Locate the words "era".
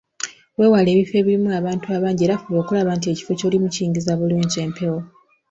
2.23-2.41